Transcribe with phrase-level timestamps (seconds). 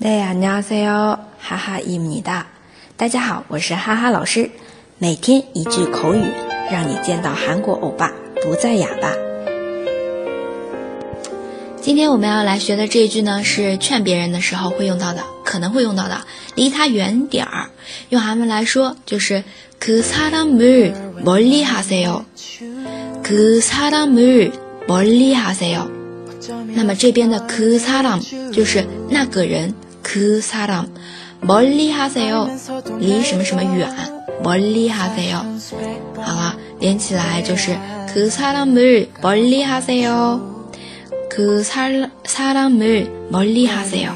[0.00, 2.46] 大家好，哈哈伊米哒。
[2.96, 4.50] 大家好，我是哈哈老师。
[4.98, 6.22] 每天一句口语，
[6.70, 8.12] 让你见到韩国欧巴
[8.42, 9.12] 不再哑巴。
[11.80, 16.20] 今天我们要来学的这一句呢，是劝别人的时候会用到的，可能会用到的，
[16.54, 17.70] 离他远点儿。
[18.10, 19.42] 用韩文来说就是
[19.80, 22.24] 그사람을멀리하세 요。
[23.22, 25.88] 그사람을멀리하세 요。
[26.74, 28.20] 那么这边的그사람
[28.52, 29.74] 就是那个人。
[30.02, 32.48] 그사람멀리하세 요，
[32.98, 33.88] 离什么什么远，
[34.42, 35.44] 멀리하세 요。
[36.16, 37.76] 好了，连起来就是
[38.14, 40.40] 그사람을멀리하세 요，
[41.30, 44.14] 그사사람을멀리하세 요，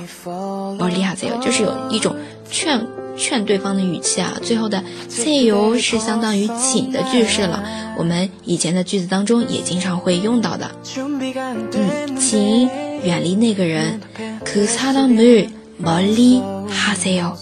[0.79, 2.15] 멀리하세 요， 就是有一种
[2.51, 4.39] 劝劝对方的语气啊。
[4.43, 7.65] 最后的세요是相当于请的句式了，
[7.99, 10.71] 我们以前的句子当中也经常会用到的。
[10.97, 12.71] 嗯，请
[13.03, 14.01] 远离那个人，
[14.45, 15.51] 그사람을
[15.83, 17.35] 멀리하세 요。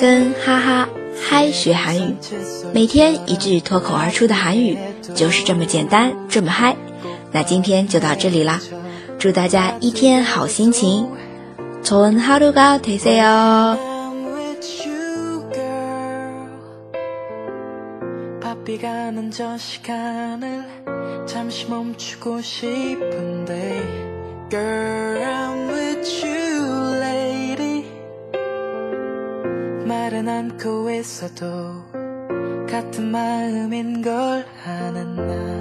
[0.00, 0.88] 跟哈哈
[1.20, 2.16] 嗨学韩语，
[2.72, 4.76] 每天一句脱口而出的韩语，
[5.14, 6.74] 就是这么简单，这么嗨。
[7.30, 8.60] 那今天就到这里啦，
[9.18, 11.06] 祝大家一天好心情，
[11.84, 13.78] 좋은하루가되세 요。
[24.49, 27.83] Girl, I'm with you, lady.
[29.85, 31.83] 말은 않고 있어도
[32.69, 35.56] 같은 마음인 걸 아는 난